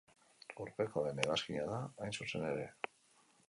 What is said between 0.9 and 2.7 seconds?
lehen hegazkina da, hain zuzen ere.